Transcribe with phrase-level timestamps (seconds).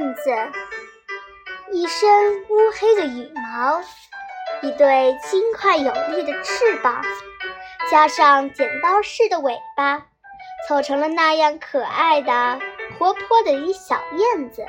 [0.00, 0.30] 燕子，
[1.72, 2.08] 一身
[2.48, 3.82] 乌黑的羽毛，
[4.62, 7.02] 一对轻快有力的翅膀，
[7.90, 10.06] 加上剪刀似的尾巴，
[10.66, 12.58] 凑成了那样可爱的、
[12.98, 14.64] 活泼的一小燕子。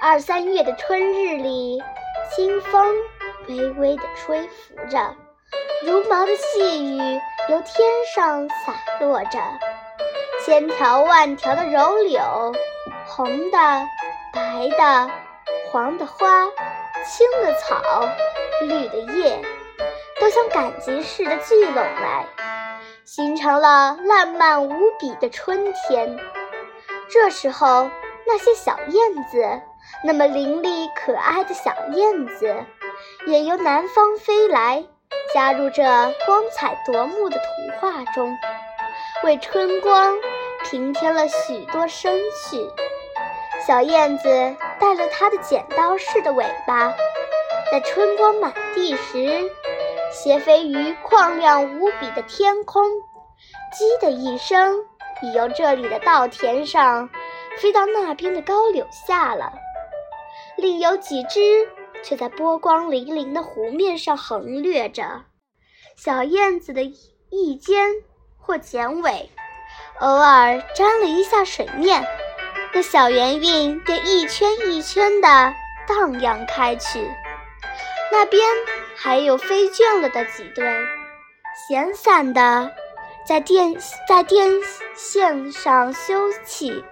[0.00, 1.82] 二三月的春日里，
[2.34, 2.96] 清风
[3.46, 5.14] 微微的吹拂着，
[5.84, 7.20] 如毛的细雨
[7.50, 9.38] 由天上洒落着，
[10.46, 12.54] 千条万条的柔柳，
[13.06, 13.58] 红的、
[14.32, 15.10] 白的、
[15.70, 16.46] 黄的花，
[17.04, 17.80] 青的草，
[18.62, 19.40] 绿的叶，
[20.20, 22.26] 都像赶集似的聚拢来，
[23.04, 26.18] 形成了烂漫无比的春天。
[27.08, 27.90] 这时候，
[28.26, 29.62] 那些小燕子。
[30.04, 32.54] 那么伶俐可爱的小燕子，
[33.26, 34.84] 也由南方飞来，
[35.32, 35.82] 加入这
[36.26, 37.44] 光彩夺目的图
[37.80, 38.36] 画中，
[39.24, 40.14] 为春光
[40.64, 42.70] 平添了许多生趣。
[43.68, 44.30] 小燕子
[44.80, 46.90] 带了它的剪刀似的尾巴，
[47.70, 49.50] 在春光满地时，
[50.10, 52.82] 斜飞于旷亮无比的天空，
[53.70, 54.86] 叽的一声，
[55.20, 57.10] 已由这里的稻田上
[57.58, 59.52] 飞到那边的高柳下了。
[60.56, 61.68] 另有几只
[62.02, 65.24] 却在波光粼粼的湖面上横掠着，
[65.94, 66.84] 小燕子的
[67.28, 67.86] 翼尖
[68.38, 69.28] 或剪尾
[70.00, 72.02] 偶尔沾了一下水面，
[72.72, 75.54] 那小圆晕便一圈一圈地
[75.86, 77.10] 荡漾开去。
[78.12, 78.42] 那边
[78.96, 80.64] 还有飞倦了的几对，
[81.68, 82.72] 闲散的
[83.26, 83.76] 在电
[84.08, 84.50] 在电
[84.94, 86.84] 线上休憩。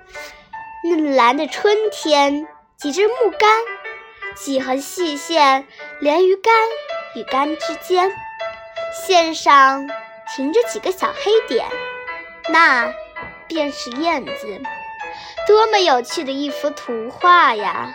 [0.84, 2.46] 嫩蓝的春天。
[2.78, 3.48] 几只木杆，
[4.34, 5.66] 几横细线
[5.98, 6.52] 连于杆
[7.14, 8.14] 与杆之间，
[8.92, 9.88] 线上
[10.34, 11.64] 停着几个小黑点，
[12.50, 12.92] 那
[13.48, 14.60] 便是燕子。
[15.46, 17.92] 多么有趣的一幅图画呀！